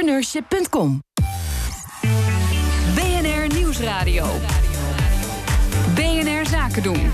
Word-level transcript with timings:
Entrepreneurship.com. 0.00 1.02
BNR 2.94 3.56
Nieuwsradio. 3.56 4.26
BNR 5.94 6.46
Zaken 6.46 6.82
doen. 6.82 7.12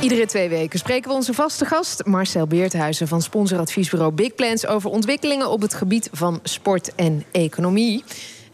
Iedere 0.00 0.26
twee 0.26 0.48
weken 0.48 0.78
spreken 0.78 1.08
we 1.08 1.16
onze 1.16 1.34
vaste 1.34 1.64
gast 1.64 2.04
Marcel 2.04 2.46
Beerthuizen 2.46 3.08
van 3.08 3.22
sponsoradviesbureau 3.22 4.12
Big 4.12 4.34
Plans 4.34 4.66
over 4.66 4.90
ontwikkelingen 4.90 5.50
op 5.50 5.60
het 5.60 5.74
gebied 5.74 6.08
van 6.12 6.40
sport 6.42 6.94
en 6.94 7.24
economie. 7.32 8.04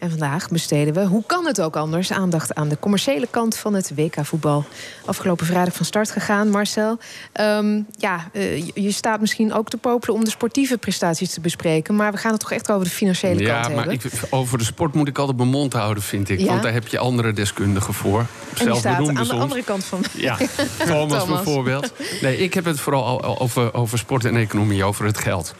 En 0.03 0.09
vandaag 0.09 0.49
besteden 0.49 0.93
we, 0.93 1.05
hoe 1.05 1.23
kan 1.25 1.45
het 1.45 1.61
ook 1.61 1.75
anders, 1.75 2.11
aandacht 2.11 2.55
aan 2.55 2.69
de 2.69 2.77
commerciële 2.79 3.27
kant 3.29 3.57
van 3.57 3.73
het 3.73 3.91
WK-voetbal. 3.95 4.65
Afgelopen 5.05 5.45
vrijdag 5.45 5.73
van 5.73 5.85
start 5.85 6.11
gegaan, 6.11 6.49
Marcel. 6.49 6.97
Ehm, 7.31 7.81
ja, 7.97 8.29
uh, 8.33 8.67
je 8.73 8.91
staat 8.91 9.19
misschien 9.19 9.53
ook 9.53 9.69
te 9.69 9.77
popelen 9.77 10.15
om 10.15 10.23
de 10.23 10.29
sportieve 10.29 10.77
prestaties 10.77 11.33
te 11.33 11.39
bespreken. 11.41 11.95
Maar 11.95 12.11
we 12.11 12.17
gaan 12.17 12.31
het 12.31 12.39
toch 12.39 12.51
echt 12.51 12.71
over 12.71 12.83
de 12.85 12.89
financiële 12.91 13.39
ja, 13.41 13.61
kant 13.61 13.75
maar 13.75 13.85
hebben. 13.87 14.11
Ik, 14.11 14.21
over 14.29 14.57
de 14.57 14.63
sport 14.63 14.93
moet 14.93 15.07
ik 15.07 15.17
altijd 15.17 15.37
mijn 15.37 15.49
mond 15.49 15.73
houden, 15.73 16.03
vind 16.03 16.29
ik. 16.29 16.39
Ja? 16.39 16.45
Want 16.45 16.63
daar 16.63 16.73
heb 16.73 16.87
je 16.87 16.97
andere 16.99 17.33
deskundigen 17.33 17.93
voor. 17.93 18.19
en 18.19 18.27
Zelf 18.63 18.77
staat 18.77 18.97
aan 19.07 19.13
de 19.13 19.25
soms. 19.25 19.41
andere 19.41 19.63
kant 19.63 19.83
van. 19.83 20.03
Ja, 20.13 20.37
Thomas, 20.85 20.87
Thomas. 20.87 21.25
bijvoorbeeld. 21.27 21.93
Nee, 22.21 22.37
ik 22.37 22.53
heb 22.53 22.65
het 22.65 22.79
vooral 22.79 23.21
al- 23.21 23.39
over, 23.39 23.73
over 23.73 23.97
sport 23.97 24.25
en 24.25 24.35
economie, 24.35 24.83
over 24.83 25.05
het 25.05 25.17
geld. 25.17 25.55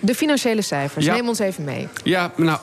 De 0.00 0.14
financiële 0.14 0.62
cijfers, 0.62 1.04
Ja. 1.04 1.14
neem 1.14 1.28
ons 1.28 1.38
even 1.38 1.64
mee. 1.64 1.88
Ja, 2.02 2.32
nou, 2.36 2.58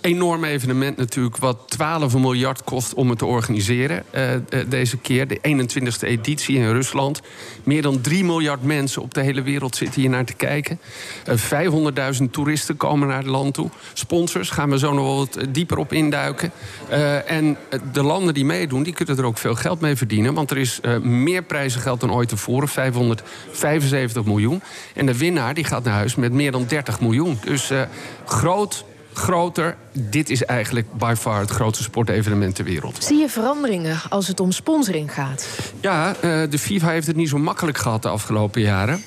enorm 0.00 0.44
evenement 0.44 0.96
natuurlijk. 0.96 1.36
Wat 1.36 1.58
12 1.66 2.16
miljard 2.16 2.64
kost 2.64 2.94
om 2.94 3.08
het 3.08 3.18
te 3.18 3.26
organiseren 3.26 4.04
eh, 4.10 4.30
deze 4.68 4.96
keer. 4.96 5.28
De 5.28 5.38
21ste 5.38 6.08
editie 6.08 6.56
in 6.56 6.72
Rusland. 6.72 7.20
Meer 7.64 7.82
dan 7.82 8.00
3 8.00 8.24
miljard 8.24 8.62
mensen 8.62 9.02
op 9.02 9.14
de 9.14 9.22
hele 9.22 9.42
wereld 9.42 9.76
zitten 9.76 10.00
hier 10.00 10.10
naar 10.10 10.24
te 10.24 10.34
kijken. 10.34 10.80
Eh, 11.24 11.36
500.000 12.18 12.30
toeristen 12.30 12.76
komen 12.76 13.08
naar 13.08 13.16
het 13.18 13.26
land 13.26 13.54
toe. 13.54 13.70
Sponsors, 13.92 14.50
gaan 14.50 14.70
we 14.70 14.78
zo 14.78 14.92
nog 14.92 15.04
wel 15.04 15.16
wat 15.16 15.38
dieper 15.48 15.78
op 15.78 15.92
induiken. 15.92 16.52
En 17.26 17.56
de 17.92 18.02
landen 18.02 18.34
die 18.34 18.44
meedoen, 18.44 18.82
die 18.82 18.92
kunnen 18.92 19.18
er 19.18 19.24
ook 19.24 19.38
veel 19.38 19.54
geld 19.54 19.80
mee 19.80 19.96
verdienen. 19.96 20.34
Want 20.34 20.50
er 20.50 20.58
is 20.58 20.80
meer 21.02 21.42
prijzengeld 21.42 22.00
dan 22.00 22.12
ooit 22.12 22.28
tevoren. 22.28 22.68
575 22.68 24.24
miljoen. 24.24 24.62
En 24.94 25.06
de 25.06 25.18
winnaar 25.18 25.54
die 25.54 25.64
gaat 25.64 25.84
naar 25.84 25.94
huis 25.94 26.14
met 26.14 26.32
meer 26.32 26.52
dan 26.52 26.64
30 26.68 27.00
miljoen. 27.00 27.38
Dus 27.44 27.72
groot, 28.24 28.84
groter. 29.18 29.76
Dit 29.92 30.30
is 30.30 30.44
eigenlijk 30.44 30.92
by 30.92 31.14
far 31.18 31.40
het 31.40 31.50
grootste 31.50 31.82
sportevenement 31.82 32.54
ter 32.54 32.64
wereld. 32.64 33.04
Zie 33.04 33.18
je 33.18 33.28
veranderingen 33.28 34.00
als 34.08 34.28
het 34.28 34.40
om 34.40 34.52
sponsoring 34.52 35.14
gaat? 35.14 35.48
Ja, 35.80 36.14
eh, 36.14 36.42
de 36.50 36.58
FIFA 36.58 36.88
heeft 36.88 37.06
het 37.06 37.16
niet 37.16 37.28
zo 37.28 37.38
makkelijk 37.38 37.78
gehad 37.78 38.02
de 38.02 38.08
afgelopen 38.08 38.60
jaren. 38.60 39.02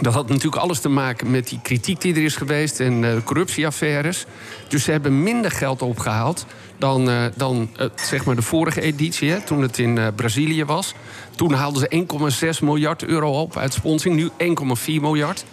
Dat 0.00 0.14
had 0.14 0.28
natuurlijk 0.28 0.62
alles 0.62 0.80
te 0.80 0.88
maken 0.88 1.30
met 1.30 1.48
die 1.48 1.60
kritiek 1.62 2.00
die 2.00 2.14
er 2.14 2.22
is 2.22 2.36
geweest 2.36 2.80
en 2.80 3.04
eh, 3.04 3.16
corruptieaffaires. 3.24 4.24
Dus 4.68 4.84
ze 4.84 4.90
hebben 4.90 5.22
minder 5.22 5.50
geld 5.50 5.82
opgehaald 5.82 6.46
dan, 6.78 7.10
eh, 7.10 7.24
dan 7.36 7.70
zeg 7.94 8.24
maar 8.24 8.36
de 8.36 8.42
vorige 8.42 8.80
editie, 8.80 9.30
hè, 9.30 9.40
toen 9.40 9.62
het 9.62 9.78
in 9.78 10.00
Brazilië 10.16 10.64
was. 10.64 10.94
Toen 11.36 11.52
haalden 11.52 11.80
ze 11.80 11.86
1,6 11.88 12.60
miljard 12.60 13.04
euro 13.04 13.40
op 13.40 13.56
uit 13.56 13.72
sponsoring, 13.72 14.16
nu 14.16 14.30
1,4 14.36 15.00
miljard. 15.00 15.44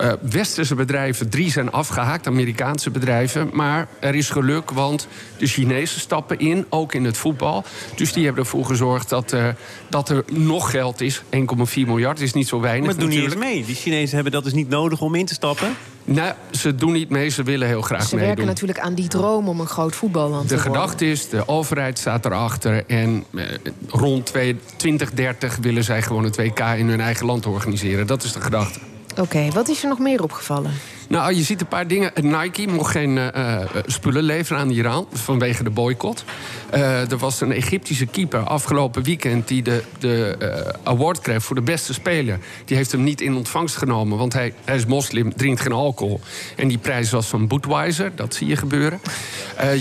Eh, 0.00 0.12
westerse 0.20 0.74
bedrijven, 0.74 1.28
drie 1.28 1.50
zijn 1.50 1.70
afgehaakt, 1.72 2.26
Amerikaanse 2.26 2.90
bedrijven. 2.90 3.50
Maar 3.52 3.88
er 3.98 4.14
is 4.14 4.30
geluk, 4.30 4.70
want 4.70 5.06
de 5.38 5.46
Chinezen 5.46 6.00
stappen 6.00 6.38
in, 6.38 6.66
ook 6.68 6.94
in 6.94 7.04
het 7.04 7.16
voetbal. 7.16 7.64
Dus 7.96 8.12
die 8.12 8.24
hebben 8.24 8.42
ervoor 8.44 8.64
gezorgd 8.64 9.08
dat, 9.08 9.32
eh, 9.32 9.48
dat 9.90 10.08
er 10.08 10.24
nog 10.32 10.70
geld 10.70 11.00
is. 11.00 11.22
1,4 11.30 11.86
miljard 11.86 12.20
is 12.20 12.32
niet 12.32 12.48
zo 12.48 12.60
weinig. 12.60 12.86
Maar 12.86 12.98
doen 12.98 13.08
niet 13.08 13.18
eens 13.18 13.26
natuurlijk. 13.26 13.54
mee. 13.56 13.64
Die 13.66 13.74
Chinezen 13.74 14.14
hebben 14.14 14.32
dat 14.32 14.44
dus 14.44 14.52
niet 14.52 14.68
nodig 14.68 15.00
om 15.00 15.14
in 15.14 15.26
te 15.26 15.34
stappen. 15.34 15.68
Nou, 16.04 16.32
ze 16.50 16.74
doen 16.74 16.92
niet 16.92 17.08
mee, 17.08 17.28
ze 17.28 17.42
willen 17.42 17.68
heel 17.68 17.82
graag 17.82 18.02
Ze 18.02 18.08
werken 18.10 18.26
meedoen. 18.28 18.46
natuurlijk 18.46 18.78
aan 18.78 18.94
die 18.94 19.08
droom 19.08 19.48
om 19.48 19.60
een 19.60 19.66
groot 19.66 19.94
voetballand 19.96 20.48
te 20.48 20.54
De 20.54 20.60
worden. 20.62 20.72
gedachte 20.80 21.10
is, 21.10 21.28
de 21.28 21.48
overheid 21.48 21.98
staat 21.98 22.24
erachter. 22.24 22.84
En 22.86 23.24
eh, 23.34 23.44
rond 23.88 24.26
twee- 24.26 24.56
2030 24.76 25.56
willen 25.60 25.84
zij 25.84 26.02
gewoon 26.02 26.24
het 26.24 26.36
WK 26.36 26.58
in 26.60 26.88
hun 26.88 27.00
eigen 27.00 27.26
land 27.26 27.46
organiseren. 27.46 28.06
Dat 28.06 28.22
is 28.22 28.32
de 28.32 28.40
gedachte. 28.40 28.78
Oké, 29.18 29.50
wat 29.50 29.68
is 29.68 29.82
er 29.82 29.88
nog 29.88 29.98
meer 29.98 30.22
opgevallen? 30.22 30.72
Nou, 31.10 31.34
je 31.34 31.42
ziet 31.42 31.60
een 31.60 31.66
paar 31.66 31.86
dingen. 31.86 32.12
Nike 32.22 32.66
mocht 32.66 32.90
geen 32.90 33.18
eh, 33.18 33.62
eh, 33.62 33.68
spullen 33.86 34.22
leveren 34.22 34.62
aan 34.62 34.70
Iran 34.70 35.06
vanwege 35.12 35.62
de 35.62 35.70
boycott. 35.70 36.24
Eh, 36.70 37.10
er 37.10 37.18
was 37.18 37.40
een 37.40 37.52
Egyptische 37.52 38.06
keeper 38.06 38.40
afgelopen 38.40 39.02
weekend 39.02 39.48
die 39.48 39.62
de, 39.62 39.82
de 39.98 40.36
award 40.82 41.20
kreeg 41.20 41.42
voor 41.42 41.56
de 41.56 41.62
beste 41.62 41.92
speler. 41.92 42.38
Die 42.64 42.76
heeft 42.76 42.92
hem 42.92 43.02
niet 43.02 43.20
in 43.20 43.34
ontvangst 43.36 43.76
genomen, 43.76 44.18
want 44.18 44.32
hij, 44.32 44.54
hij 44.64 44.76
is 44.76 44.86
moslim, 44.86 45.36
drinkt 45.36 45.60
geen 45.60 45.72
alcohol. 45.72 46.20
En 46.56 46.68
die 46.68 46.78
prijs 46.78 47.10
was 47.10 47.26
van 47.26 47.46
Budweiser, 47.48 48.12
dat 48.14 48.34
zie 48.34 48.46
je 48.46 48.56
gebeuren. 48.56 49.00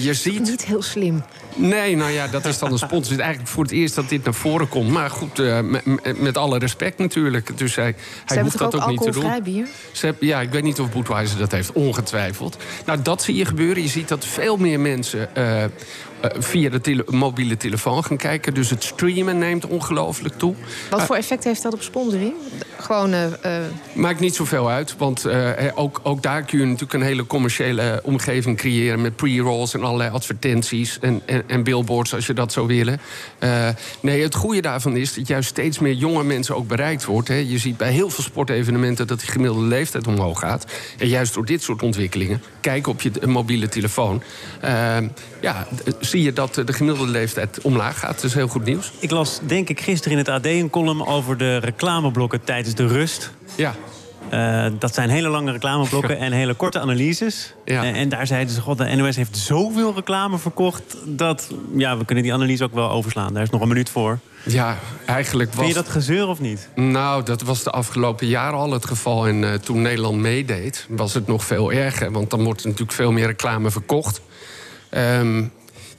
Je 0.02 0.14
ziet. 0.14 0.40
Niet 0.40 0.66
heel 0.66 0.82
slim. 0.82 1.24
Nee, 1.56 1.96
nou 1.96 2.12
ja, 2.12 2.28
dat 2.28 2.46
is 2.46 2.60
dan 2.60 2.72
een 2.72 2.78
sponsor. 2.78 3.12
Het 3.12 3.20
is 3.20 3.26
eigenlijk 3.26 3.50
voor 3.52 3.64
het 3.64 3.72
eerst 3.72 3.96
dat 3.96 4.10
dit 4.10 4.24
naar 4.24 4.34
voren 4.34 4.68
komt. 4.70 4.90
Maar 4.90 5.10
goed, 5.10 5.42
met, 6.18 6.38
alle 6.38 6.58
respect 6.60 6.98
natuurlijk. 6.98 7.58
Dus 7.58 7.76
hij, 7.76 7.96
hij 8.26 8.42
hoeft 8.42 8.58
dat 8.58 8.76
ook 8.76 8.82
ook 8.82 8.90
niet 8.90 9.02
te 9.02 9.12
doen. 9.12 9.44
bier? 9.44 9.68
Ze 9.92 10.06
hebben- 10.06 10.28
ja, 10.28 10.42
ik 10.42 10.50
weet 10.50 10.64
niet 10.64 10.80
of 10.80 10.90
Budweiser 11.20 11.38
dat 11.50 11.52
heeft, 11.52 11.72
ongetwijfeld. 11.72 12.58
Nou, 12.86 13.02
dat 13.02 13.22
zie 13.22 13.36
je 13.36 13.46
gebeuren. 13.46 13.84
Je 13.84 13.90
ziet 13.90 14.08
dat 14.08 14.26
veel 14.26 14.58
meer 14.58 14.80
mensen 14.80 15.36
eh, 15.36 15.64
eh, 15.64 15.70
via 16.40 16.70
de 16.70 16.82
tele- 16.82 17.04
mobiele 17.08 17.58
telefoon 17.58 18.04
gaan 18.04 18.18
kijken. 18.18 18.54
Dus 18.54 18.70
het 18.70 18.84
streamen 18.84 19.38
neemt 19.38 19.66
ongelooflijk 19.68 20.38
toe. 20.38 20.56
Wat 20.90 21.00
Eh, 21.00 21.06
voor 21.06 21.16
effect 21.16 21.44
heeft 21.44 21.64
dat 21.64 21.74
op 21.74 21.82
sponsoring? 21.82 22.34
Gewoon, 22.82 23.14
eh, 23.14 23.26
eh, 23.26 23.64
Maakt 23.94 24.20
niet 24.20 24.36
zoveel 24.36 24.70
uit, 24.70 24.96
want 24.98 25.26
eh, 25.26 25.34
hè, 25.36 25.78
ook, 25.78 26.00
ook 26.04 26.24
daar 26.24 26.44
kun 26.44 26.60
je 26.60 26.66
natuurlijk 26.66 26.94
een 26.94 27.02
hele 27.02 27.26
commerciële 27.26 28.00
omgeving 28.04 28.58
creëren 28.58 29.02
met 29.02 29.16
pre-rolls 29.16 29.74
en 29.74 29.84
allerlei 29.84 30.10
advertenties 30.10 31.00
en, 31.00 31.22
en, 31.26 31.44
en 31.48 31.64
billboards 31.64 32.14
als 32.14 32.28
je 32.28 32.34
dat 32.34 32.54
zou 32.54 32.68
willen. 32.68 33.02
Eh, 33.40 33.68
nee, 34.00 34.24
het 34.24 34.36
goede 34.36 34.62
daarvan 34.62 34.98
is 34.98 35.14
dat 35.14 35.28
juist 35.28 35.50
steeds 35.50 35.80
meer 35.80 35.94
jonge 35.94 36.24
mensen 36.24 36.56
ook 36.56 36.68
bereikt 36.68 37.06
wordt. 37.06 37.28
Hè. 37.28 37.36
Je 37.36 37.58
ziet 37.58 37.78
bij 37.78 37.92
heel 37.92 38.10
veel 38.10 38.24
sportevenementen 38.24 39.08
dat 39.08 39.20
die 39.20 39.30
gemiddelde 39.30 39.68
leeftijd 39.68 40.08
omhoog 40.08 40.40
gaat. 40.40 40.66
En 40.98 41.08
juist 41.08 41.34
door 41.34 41.46
dit 41.46 41.64
soort 41.64 41.84
ontwikkelingen, 41.84 42.44
kijk 42.62 42.88
op 42.88 43.02
je 43.02 43.12
mobiele 43.26 43.70
telefoon, 43.70 44.24
ja, 45.42 45.68
zie 46.00 46.24
je 46.24 46.34
dat 46.34 46.56
de 46.56 46.74
gemiddelde 46.74 47.12
leeftijd 47.12 47.62
omlaag 47.62 48.00
gaat. 48.00 48.16
Dat 48.16 48.24
is 48.24 48.34
heel 48.34 48.48
goed 48.48 48.66
nieuws. 48.66 48.92
Ik 49.00 49.12
las, 49.12 49.40
denk 49.44 49.70
ik, 49.70 49.80
gisteren 49.80 50.12
in 50.12 50.18
het 50.18 50.28
AD 50.28 50.46
een 50.46 50.70
column 50.70 51.06
over 51.06 51.38
de 51.38 51.58
reclameblokken 51.58 52.44
tijdens 52.44 52.69
de 52.74 52.88
rust. 52.88 53.32
Ja. 53.56 53.76
Eh, 54.30 54.66
dat 54.80 54.94
zijn 54.94 55.10
hele 55.10 55.30
lange 55.30 55.52
reclameblokken 55.52 56.18
en 56.18 56.32
hele 56.32 56.54
korte 56.54 56.80
analyses. 56.80 57.54
Ja. 57.66 57.84
Eh, 57.84 58.00
en 58.00 58.10
daar 58.10 58.28
zeiden 58.28 58.54
ze, 58.54 58.62
god, 58.62 58.78
de 58.78 58.96
NOS 58.96 59.16
heeft 59.16 59.38
zoveel 59.38 59.94
reclame 59.96 60.38
verkocht... 60.38 60.98
dat 61.06 61.52
ja, 61.76 61.98
we 61.98 62.06
kunnen 62.06 62.24
die 62.24 62.34
analyse 62.34 62.64
ook 62.64 62.74
wel 62.74 62.90
overslaan. 62.90 63.34
Daar 63.34 63.44
is 63.44 63.50
nog 63.50 63.62
een 63.62 63.68
minuut 63.68 63.90
voor. 63.90 64.20
Ja, 64.44 64.78
eigenlijk 65.06 65.54
was... 65.54 65.66
Vind 65.66 65.76
je 65.76 65.82
dat 65.84 65.92
gezeur 65.92 66.28
of 66.28 66.40
niet? 66.40 66.70
Nou, 66.76 67.24
dat 67.24 67.42
was 67.42 67.64
de 67.64 67.70
afgelopen 67.70 68.28
jaren 68.28 68.60
al 68.60 68.72
het 68.72 68.86
geval. 68.86 69.28
En 69.28 69.44
eh, 69.44 69.54
toen 69.54 69.82
Nederland 69.82 70.18
meedeed, 70.18 70.86
was 70.90 71.14
het 71.14 71.28
nog 71.28 71.44
veel 71.44 71.72
erger. 71.72 72.12
Want 72.12 72.30
dan 72.30 72.44
wordt 72.44 72.62
er 72.62 72.68
natuurlijk 72.68 72.98
veel 72.98 73.12
meer 73.12 73.26
reclame 73.26 73.72
verkocht. 73.72 74.22
Ehm, 74.90 75.44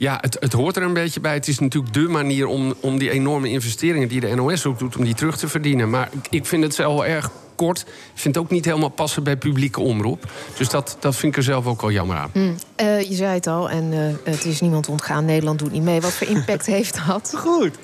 ja, 0.01 0.17
het, 0.21 0.37
het 0.39 0.53
hoort 0.53 0.75
er 0.75 0.83
een 0.83 0.93
beetje 0.93 1.19
bij. 1.19 1.33
Het 1.33 1.47
is 1.47 1.59
natuurlijk 1.59 1.93
dé 1.93 2.07
manier 2.07 2.47
om, 2.47 2.73
om 2.79 2.97
die 2.97 3.09
enorme 3.09 3.49
investeringen 3.49 4.07
die 4.07 4.19
de 4.19 4.35
NOS 4.35 4.65
ook 4.65 4.79
doet, 4.79 4.95
om 4.95 5.03
die 5.03 5.13
terug 5.13 5.37
te 5.37 5.47
verdienen. 5.47 5.89
Maar 5.89 6.09
ik, 6.11 6.27
ik 6.29 6.45
vind 6.45 6.63
het 6.63 6.75
wel 6.75 7.05
erg 7.05 7.31
kort. 7.61 7.79
Ik 7.79 7.85
vind 8.21 8.35
het 8.35 8.43
ook 8.43 8.49
niet 8.51 8.65
helemaal 8.65 8.89
passen 8.89 9.23
bij 9.23 9.37
publieke 9.37 9.79
omroep. 9.79 10.31
Dus 10.57 10.69
dat, 10.69 10.97
dat 10.99 11.15
vind 11.15 11.31
ik 11.31 11.37
er 11.37 11.43
zelf 11.43 11.65
ook 11.65 11.81
wel 11.81 11.91
jammer 11.91 12.17
aan. 12.17 12.29
hm, 12.33 12.51
eh, 12.75 13.01
je 13.09 13.15
zei 13.15 13.33
het 13.33 13.47
al, 13.47 13.69
en 13.69 13.93
eh, 13.93 14.31
het 14.33 14.45
is 14.45 14.61
niemand 14.61 14.89
ontgaan. 14.89 15.25
Nederland 15.25 15.59
doet 15.59 15.71
niet 15.71 15.83
mee. 15.83 16.01
Wat 16.01 16.13
voor 16.13 16.27
impact 16.27 16.65
heeft 16.75 16.99
dat? 17.07 17.33
Goed. 17.37 17.75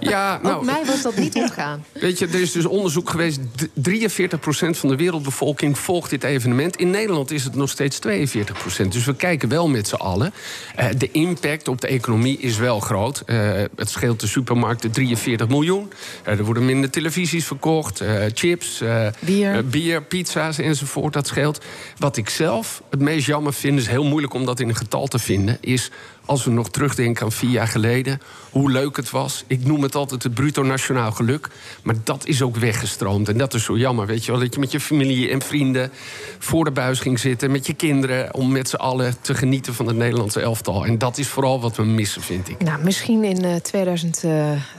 Ja, 0.00 0.38
nou, 0.42 0.54
Ook 0.56 0.64
mij 0.64 0.84
was 0.86 1.02
dat 1.02 1.16
niet 1.16 1.34
ontgaan. 1.34 1.84
Weet 1.92 2.18
je, 2.18 2.26
er 2.26 2.40
is 2.40 2.52
dus 2.52 2.64
onderzoek 2.64 3.10
geweest. 3.10 3.38
d- 3.56 3.68
43% 3.90 4.78
van 4.78 4.88
de 4.88 4.96
wereldbevolking 4.96 5.78
volgt 5.78 6.10
dit 6.10 6.24
evenement. 6.24 6.76
In 6.76 6.90
Nederland 6.90 7.30
is 7.30 7.44
het 7.44 7.54
nog 7.54 7.70
steeds 7.70 7.98
42%. 8.06 8.88
Dus 8.88 9.04
we 9.04 9.14
kijken 9.16 9.48
wel 9.48 9.68
met 9.68 9.88
z'n 9.88 9.94
allen. 9.94 10.32
Eh, 10.76 10.86
de 10.98 11.10
impact 11.10 11.68
op 11.68 11.80
de 11.80 11.86
economie 11.86 12.38
is 12.38 12.56
wel 12.56 12.80
groot. 12.80 13.22
Het 13.76 13.90
scheelt 13.90 14.20
de 14.20 14.26
supermarkten 14.26 14.90
43 14.90 15.48
miljoen. 15.48 15.92
Er 16.24 16.44
worden 16.44 16.64
minder 16.64 16.90
televisies 16.90 17.46
verkocht. 17.46 18.02
chips, 18.34 18.82
Bier. 19.26 19.56
eh, 19.56 19.62
bier, 19.64 20.02
pizza's 20.02 20.58
enzovoort. 20.58 21.12
Dat 21.12 21.26
scheelt. 21.26 21.64
Wat 21.98 22.16
ik 22.16 22.28
zelf 22.28 22.82
het 22.90 23.00
meest 23.00 23.26
jammer 23.26 23.52
vind, 23.52 23.78
is 23.78 23.86
heel 23.86 24.04
moeilijk 24.04 24.34
om 24.34 24.44
dat 24.44 24.60
in 24.60 24.68
een 24.68 24.76
getal 24.76 25.06
te 25.06 25.18
vinden. 25.18 25.58
Is 25.60 25.90
als 26.24 26.44
we 26.44 26.50
nog 26.50 26.70
terugdenken 26.70 27.24
aan 27.24 27.32
vier 27.32 27.50
jaar 27.50 27.68
geleden, 27.68 28.20
hoe 28.50 28.70
leuk 28.70 28.96
het 28.96 29.10
was. 29.10 29.44
Ik 29.46 29.64
noem 29.64 29.82
het 29.82 29.94
altijd 29.94 30.22
het 30.22 30.34
bruto 30.34 30.62
nationaal 30.62 31.12
geluk. 31.12 31.48
Maar 31.82 31.94
dat 32.04 32.26
is 32.26 32.42
ook 32.42 32.56
weggestroomd. 32.56 33.28
En 33.28 33.36
dat 33.38 33.54
is 33.54 33.64
zo 33.64 33.76
jammer, 33.76 34.06
weet 34.06 34.24
je 34.24 34.30
wel. 34.30 34.40
Dat 34.40 34.54
je 34.54 34.60
met 34.60 34.72
je 34.72 34.80
familie 34.80 35.30
en 35.30 35.42
vrienden 35.42 35.90
voor 36.38 36.64
de 36.64 36.70
buis 36.70 37.00
ging 37.00 37.18
zitten. 37.18 37.50
Met 37.50 37.66
je 37.66 37.74
kinderen, 37.74 38.34
om 38.34 38.52
met 38.52 38.68
z'n 38.68 38.76
allen 38.76 39.14
te 39.20 39.34
genieten 39.34 39.74
van 39.74 39.86
het 39.86 39.96
Nederlandse 39.96 40.40
elftal. 40.40 40.86
En 40.86 40.98
dat 40.98 41.18
is 41.18 41.28
vooral 41.28 41.60
wat 41.60 41.76
we 41.76 41.84
missen, 41.84 42.22
vind 42.22 42.48
ik. 42.48 42.62
Nou, 42.62 42.82
misschien 42.82 43.24
in 43.24 43.44
eh, 43.44 43.54
2022 43.54 44.74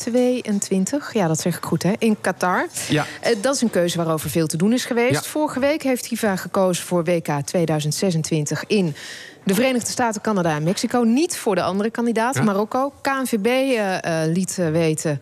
2022. 0.00 1.14
Ja, 1.14 1.26
dat 1.26 1.40
zeg 1.40 1.56
ik 1.56 1.64
goed, 1.64 1.82
hè? 1.82 1.92
In 1.98 2.20
Qatar. 2.20 2.66
Ja. 2.88 3.06
Eh, 3.20 3.36
dat 3.40 3.54
is 3.54 3.60
een 3.60 3.70
keuze 3.70 3.96
waarover 3.96 4.30
veel 4.30 4.46
te 4.46 4.56
doen 4.56 4.72
is 4.72 4.84
geweest. 4.84 5.24
Ja. 5.24 5.30
Vorige 5.30 5.60
week 5.60 5.82
heeft 5.82 6.06
FIFA 6.06 6.36
gekozen 6.36 6.84
voor 6.84 7.04
WK 7.04 7.28
2026 7.44 8.64
in 8.66 8.94
de 9.44 9.54
Verenigde 9.54 9.90
Staten, 9.90 10.20
Canada 10.20 10.54
en 10.54 10.62
Mexico. 10.62 11.02
Niet 11.02 11.36
voor 11.36 11.54
de 11.54 11.62
andere 11.62 11.90
kandidaat, 11.90 12.34
Ja. 12.34 12.42
Marokko. 12.42 12.92
KNVB 13.00 13.46
eh, 13.46 14.22
eh, 14.24 14.32
liet 14.32 14.54
weten... 14.56 15.20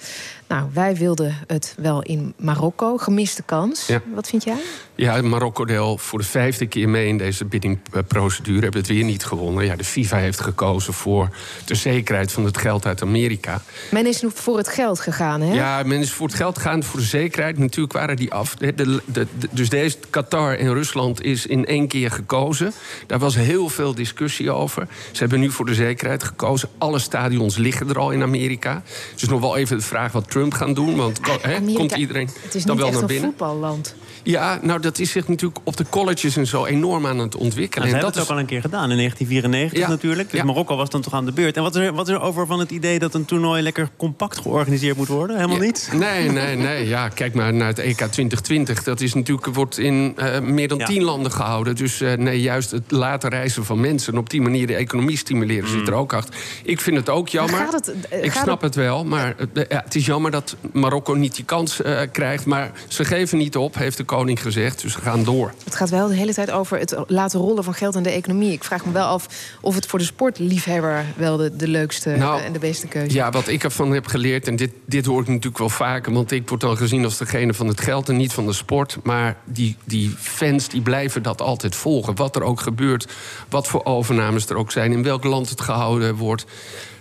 nou, 0.49 0.69
wij 0.73 0.95
wilden 0.97 1.37
het 1.47 1.75
wel 1.79 2.03
in 2.03 2.35
Marokko. 2.37 2.97
Gemiste 2.97 3.43
kans. 3.43 3.87
Ja. 3.87 4.01
Wat 4.15 4.29
vind 4.29 4.45
jij? 4.45 4.57
Ja, 5.01 5.23
Marokko 5.23 5.65
deel 5.65 5.99
voor 5.99 6.19
de 6.19 6.25
vijfde 6.25 6.67
keer 6.67 6.89
mee 6.89 7.07
in 7.09 7.19
deze 7.19 7.45
biddingprocedure. 7.45 8.61
Hebben 8.61 8.81
het 8.81 8.91
weer 8.91 9.05
niet 9.05 9.25
gewonnen. 9.25 9.65
Ja, 9.65 9.77
de 9.77 9.85
FIFA 9.85 10.17
heeft 10.17 10.41
gekozen 10.41 10.93
voor 10.93 11.29
de 11.65 11.75
zekerheid 11.75 12.33
van 12.33 12.45
het 12.45 12.59
geld 12.59 12.87
uit 12.87 13.03
Amerika. 13.03 13.63
Men 13.91 14.07
is 14.07 14.23
nu 14.23 14.31
voor 14.35 14.57
het 14.57 14.69
geld 14.69 15.01
gegaan, 15.01 15.41
hè? 15.41 15.55
Ja, 15.55 15.83
men 15.83 16.01
is 16.01 16.13
voor 16.13 16.27
het 16.27 16.37
geld 16.37 16.57
gegaan, 16.57 16.83
voor 16.83 17.01
de 17.01 17.07
zekerheid. 17.07 17.59
Natuurlijk 17.59 17.93
waren 17.93 18.17
die 18.17 18.33
af. 18.33 18.55
De, 18.57 18.75
de, 18.75 18.85
de- 19.05 19.27
de- 19.39 19.49
dus 19.51 19.69
deze 19.69 19.97
Qatar 20.11 20.55
en 20.57 20.73
Rusland 20.73 21.23
is 21.23 21.47
in 21.47 21.67
één 21.67 21.89
keer 21.89 22.11
gekozen. 22.11 22.73
Daar 23.07 23.19
was 23.19 23.35
heel 23.37 23.69
veel 23.69 23.95
discussie 23.95 24.51
over. 24.51 24.89
Ze 25.13 25.19
hebben 25.19 25.41
nu 25.41 25.51
voor 25.51 25.67
de 25.67 25.75
zekerheid 25.75 26.23
gekozen. 26.23 26.69
Alle 26.79 26.99
stadions 26.99 27.57
liggen 27.57 27.89
er 27.89 27.99
al 27.99 28.11
in 28.11 28.23
Amerika. 28.23 28.83
Het 29.13 29.23
is 29.23 29.29
nog 29.29 29.41
wel 29.41 29.57
even 29.57 29.77
de 29.77 29.83
vraag 29.85 30.13
wat 30.13 30.31
Trump 30.31 30.55
gaat 30.55 30.75
doen. 30.75 30.97
Want 30.97 31.21
ko- 31.21 31.39
hè, 31.41 31.55
Amerika, 31.57 31.79
komt 31.79 31.93
iedereen 31.93 32.29
Het 32.43 32.55
is 32.55 32.65
dan 32.65 32.77
niet 32.77 32.85
wel 32.85 32.87
echt 32.87 32.93
naar 32.93 33.01
een 33.03 33.07
binnen? 33.07 33.29
voetballand. 33.31 33.95
Ja, 34.23 34.59
nou 34.63 34.81
dat 34.81 34.99
is 34.99 35.11
zich 35.11 35.29
natuurlijk 35.29 35.61
op 35.65 35.77
de 35.77 35.85
colleges 35.91 36.37
en 36.37 36.47
zo 36.47 36.65
enorm 36.65 37.07
aan 37.07 37.19
het 37.19 37.37
ontwikkelen. 37.37 37.89
Nou, 37.89 37.89
ze 37.89 37.97
en 37.97 38.03
hebben 38.03 38.13
dat 38.13 38.15
het 38.15 38.23
ook 38.25 38.31
al 38.31 38.39
een 38.39 38.47
keer 38.47 38.61
gedaan, 38.61 38.91
in 38.91 38.97
1994 38.97 39.79
Ja. 39.79 39.89
natuurlijk. 39.89 40.31
Dus 40.31 40.41
Ja. 40.41 40.47
Marokko 40.47 40.77
was 40.77 40.91
dan 40.91 41.01
toch 41.01 41.13
aan 41.13 41.25
de 41.25 41.33
beurt. 41.33 41.57
En 41.57 41.63
wat 41.63 41.75
is, 41.77 41.83
er, 41.83 41.93
wat 41.93 42.09
is 42.09 42.15
er 42.15 42.21
over 42.21 42.47
van 42.47 42.59
het 42.59 42.71
idee 42.71 42.99
dat 42.99 43.15
een 43.15 43.25
toernooi 43.25 43.63
lekker 43.63 43.89
compact 43.97 44.39
georganiseerd 44.39 44.97
moet 44.97 45.09
worden? 45.09 45.37
Helemaal 45.37 45.57
Ja, 45.57 45.63
niet? 45.63 45.89
Nee, 45.99 46.31
nee, 46.31 46.57
nee. 46.57 46.89
Ja, 46.89 47.09
kijk 47.09 47.35
maar 47.35 47.55
naar 47.55 47.67
het 47.69 47.79
EK 47.79 47.97
2020. 47.97 48.83
Dat 48.83 49.01
is 49.01 49.15
natuurlijk, 49.15 49.47
wordt 49.55 49.79
in 49.79 50.13
eh, 50.17 50.41
meer 50.41 50.69
dan 50.69 50.79
Ja. 50.79 50.87
tien 50.87 51.03
landen 51.03 51.33
gehouden. 51.33 51.77
Dus 51.77 52.01
eh, 52.01 52.13
nee, 52.13 52.41
juist 52.41 52.71
het 52.71 52.91
laten 52.91 53.31
reizen 53.31 53.65
van 53.65 53.81
mensen... 53.81 54.13
en 54.13 54.19
op 54.19 54.31
die 54.31 54.41
manier 54.41 54.67
de 54.67 54.75
economie 54.75 55.17
stimuleren 55.17 55.69
zit 55.69 55.89
er 55.89 55.95
ook 55.95 56.13
achter. 56.13 56.35
Ik 56.65 56.81
vind 56.81 56.97
het 56.97 57.09
ook 57.09 57.29
jammer. 57.29 57.59
Gaat 57.59 57.73
het, 57.73 58.09
eh, 58.09 58.25
ik 58.25 58.33
gaat 58.33 58.43
snap 58.43 58.61
het 58.61 58.75
wel, 58.75 59.05
maar 59.05 59.35
ja, 59.69 59.83
het 59.85 59.95
is 59.95 60.07
jammer 60.07 60.31
dat 60.31 60.57
Marokko 60.73 61.15
niet 61.15 61.35
die 61.35 61.45
kans 61.45 61.83
eh, 61.83 62.01
krijgt. 62.13 62.47
Maar 62.47 62.71
ze 62.89 63.05
geven 63.05 63.39
niet 63.39 63.57
op, 63.57 63.75
heeft 63.75 63.97
de 63.97 64.05
koning 64.09 64.43
gezegd. 64.43 64.83
Dus 64.83 64.93
ze 64.93 65.01
gaan 65.01 65.25
door. 65.25 65.53
Het 65.65 65.75
gaat 65.75 65.91
wel 65.91 66.09
de 66.09 66.15
hele 66.15 66.35
tijd 66.35 66.51
over 66.51 66.79
het 66.79 66.97
laten 67.07 67.41
rollen 67.41 67.65
van 67.65 67.75
geld 67.75 67.95
in 67.95 68.03
de 68.03 68.11
economie. 68.11 68.53
Ik 68.53 68.65
vraag 68.65 68.85
me 68.85 68.93
wel 68.93 69.07
af 69.07 69.29
of 69.61 69.75
het 69.75 69.87
voor 69.87 69.99
de 69.99 70.05
sportliefhebber 70.05 71.05
wel 71.17 71.37
de, 71.37 71.57
de 71.57 71.69
leukste 71.69 72.11
Nou, 72.11 72.43
en 72.43 72.53
de 72.53 72.59
beste 72.59 72.87
keuze 72.87 73.07
is. 73.09 73.15
Ja, 73.15 73.31
wat 73.31 73.49
ik 73.49 73.65
ervan 73.65 73.93
heb 73.93 74.07
geleerd, 74.07 74.49
en 74.49 74.57
dit, 74.57 74.71
dit 74.85 75.07
hoor 75.07 75.21
ik 75.21 75.29
natuurlijk 75.29 75.59
wel 75.59 75.69
vaker... 75.69 76.13
want 76.13 76.31
ik 76.33 76.49
word 76.49 76.61
dan 76.61 76.77
gezien 76.77 77.05
als 77.05 77.19
degene 77.19 77.55
van 77.55 77.67
het 77.67 77.81
geld 77.81 78.09
en 78.09 78.17
niet 78.17 78.33
van 78.33 78.47
de 78.47 78.53
sport... 78.53 78.99
maar 79.03 79.37
die, 79.45 79.77
die 79.85 80.15
fans 80.19 80.69
die 80.69 80.81
blijven 80.81 81.23
dat 81.23 81.41
altijd 81.41 81.77
volgen. 81.77 82.17
Wat 82.17 82.37
er 82.37 82.43
ook 82.43 82.61
gebeurt, 82.61 83.09
wat 83.49 83.67
voor 83.67 83.85
overnames 83.85 84.47
er 84.47 84.57
ook 84.57 84.73
zijn... 84.73 84.93
in 84.93 85.03
welk 85.03 85.25
land 85.25 85.49
het 85.49 85.61
gehouden 85.61 86.17
wordt... 86.17 86.47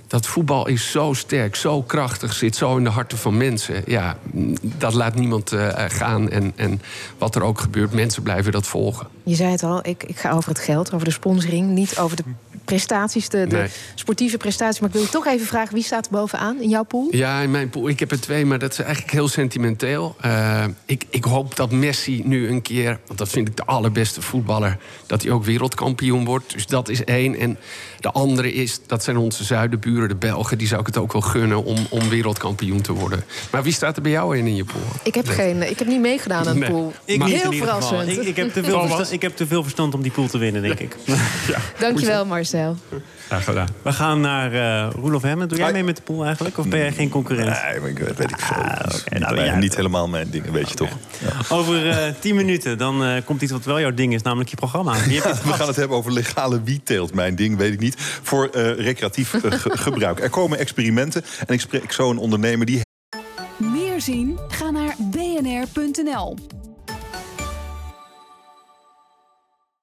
Dat 0.08 0.28
voetbal 0.28 0.68
is 0.68 0.92
zo 0.92 1.14
sterk, 1.14 1.56
zo 1.56 1.82
krachtig, 1.82 2.34
zit 2.34 2.56
zo 2.56 2.78
in 2.78 2.84
de 2.84 2.90
harten 2.90 3.18
van 3.18 3.38
mensen. 3.38 3.84
Ja, 3.86 4.18
dat 4.62 4.94
laat 4.94 5.16
niemand 5.16 5.52
eh, 5.52 5.86
gaan. 5.88 6.30
En, 6.30 6.54
en 6.56 6.82
wat 7.18 7.36
er 7.36 7.42
ook 7.42 7.60
gebeurt, 7.60 7.94
mensen 7.94 8.24
blijven 8.24 8.52
dat 8.52 8.68
volgen. 8.68 9.08
Je 9.24 9.36
zei 9.36 9.52
het 9.52 9.64
al, 9.64 9.80
ik, 9.88 10.04
ik 10.04 10.18
ga 10.18 10.32
over 10.32 10.50
het 10.50 10.60
geld, 10.60 10.94
over 10.94 11.06
de 11.06 11.12
sponsoring... 11.12 11.70
niet 11.70 11.98
over 11.98 12.18
de 12.18 12.24
prestaties, 12.68 13.30
de, 13.30 13.48
de 13.48 13.56
Nee. 13.56 13.68
sportieve 13.96 14.38
prestaties. 14.38 14.80
Maar 14.80 14.90
ik 14.90 14.96
wil 14.96 15.04
je 15.04 15.10
toch 15.10 15.26
even 15.28 15.46
vragen, 15.48 15.74
wie 15.74 15.84
staat 15.84 16.06
er 16.06 16.12
bovenaan 16.12 16.62
in 16.62 16.70
jouw 16.70 16.84
pool? 16.84 17.08
Ja, 17.12 17.42
in 17.42 17.52
mijn 17.52 17.70
pool. 17.70 17.88
Ik 17.90 18.00
heb 18.00 18.12
er 18.12 18.20
twee, 18.20 18.46
maar 18.46 18.60
dat 18.60 18.72
is 18.72 18.80
eigenlijk 18.80 19.12
heel 19.12 19.28
sentimenteel. 19.28 20.16
Eh, 20.22 20.64
ik, 20.86 21.04
ik 21.10 21.24
hoop 21.24 21.56
dat 21.56 21.72
Messi 21.72 22.22
nu 22.26 22.48
een 22.50 22.62
keer, 22.62 23.00
want 23.08 23.20
dat 23.20 23.30
vind 23.30 23.48
ik 23.48 23.56
de 23.58 23.66
allerbeste 23.66 24.22
voetballer, 24.22 24.78
dat 25.06 25.22
hij 25.22 25.32
ook 25.32 25.44
wereldkampioen 25.44 26.26
wordt. 26.26 26.54
Dus 26.54 26.66
dat 26.68 26.90
is 26.90 27.04
één. 27.04 27.36
En 27.40 27.58
de 28.00 28.12
andere 28.12 28.54
is, 28.54 28.80
dat 28.88 29.04
zijn 29.04 29.18
onze 29.18 29.44
zuidenburen, 29.44 30.08
de 30.10 30.16
Belgen. 30.16 30.58
Die 30.58 30.68
zou 30.68 30.80
ik 30.80 30.86
het 30.88 30.98
ook 30.98 31.14
wel 31.14 31.22
gunnen 31.22 31.64
om, 31.64 31.78
om 31.90 32.10
wereldkampioen 32.10 32.82
te 32.82 32.94
worden. 32.94 33.24
Maar 33.52 33.64
wie 33.64 33.74
staat 33.74 33.96
er 33.96 34.02
bij 34.02 34.12
jou 34.12 34.38
in 34.38 34.48
in 34.48 34.56
je 34.56 34.64
pool? 34.66 34.82
Ik 35.04 35.16
heb, 35.16 35.28
geen, 35.28 35.70
ik 35.70 35.80
heb 35.80 35.88
niet 35.88 36.00
meegedaan 36.02 36.48
aan 36.48 36.54
de 36.54 36.60
Nee. 36.60 36.70
pool. 36.70 36.94
Ik 37.06 37.24
niet 37.24 37.28
in 37.34 37.40
Heel 37.40 37.52
ieder 37.52 37.68
geval. 37.68 37.82
verrassend. 37.82 38.18
Ik, 38.18 38.24
ik, 38.28 38.36
heb 38.36 38.54
te 38.54 38.64
veel 38.64 38.80
verstand, 38.82 39.12
ik 39.12 39.22
heb 39.22 39.36
te 39.36 39.48
veel 39.48 39.62
verstand 39.64 39.94
om 39.94 40.02
die 40.02 40.12
pool 40.12 40.28
te 40.28 40.38
winnen, 40.38 40.62
denk 40.62 40.80
ik. 40.80 40.96
Dankjewel, 41.80 42.26
Marcel. 42.26 42.56
Graag 43.28 43.44
gedaan. 43.44 43.68
We 43.82 43.94
gaan 43.94 44.20
naar 44.22 44.54
eh 44.54 44.92
Roelof 44.94 45.22
Hemmen. 45.22 45.48
Doe 45.50 45.58
jij 45.58 45.72
mee 45.72 45.84
met 45.84 45.96
de 45.96 46.02
pool 46.02 46.26
eigenlijk? 46.26 46.58
Of 46.58 46.68
ben 46.68 46.80
jij 46.80 46.92
geen 46.92 47.10
concurrent? 47.10 47.64
Nee, 47.64 47.80
maar 47.80 47.90
ik 47.90 48.00
weet, 48.00 48.18
weet 48.18 48.32
ik 48.32 48.40
veel. 48.40 48.56
Ah, 48.64 48.72
oké, 48.86 49.10
niet, 49.10 49.20
nou, 49.20 49.42
ja. 49.44 49.56
niet 49.56 49.76
helemaal 49.76 50.08
mijn 50.08 50.30
ding, 50.30 50.52
weet 50.52 50.70
je 50.70 50.76
toch? 50.76 50.90
Ja. 51.20 51.56
Over 51.56 51.90
eh, 51.90 52.14
tien 52.20 52.36
minuten 52.36 52.78
dan 52.78 53.04
eh, 53.04 53.26
komt 53.26 53.42
iets 53.42 53.52
wat 53.52 53.64
wel 53.66 53.80
jouw 53.80 53.94
ding 53.94 54.14
is, 54.14 54.22
namelijk 54.22 54.50
je 54.50 54.56
programma. 54.56 54.96
Je 55.10 55.22
We 55.44 55.54
gaan 55.54 55.68
het 55.68 55.76
hebben 55.76 55.98
over 55.98 56.12
legale 56.14 56.62
wietteelt. 56.64 57.14
Mijn 57.14 57.36
ding, 57.36 57.58
weet 57.58 57.74
ik 57.74 57.80
niet. 57.80 57.96
Voor 58.24 58.48
eh, 58.50 58.72
recreatief 58.80 59.30
ge- 59.30 59.72
gebruik. 59.88 60.20
Er 60.20 60.30
komen 60.30 60.58
experimenten. 60.60 61.24
En 61.48 61.54
ik 61.54 61.60
spreek 61.62 61.92
zo 61.92 62.10
een 62.10 62.18
ondernemer 62.18 62.66
die 62.66 62.82
Meer 63.58 64.02
zien? 64.02 64.40
Ga 64.48 64.72
naar 64.72 64.96
bnr.nl. 65.00 66.38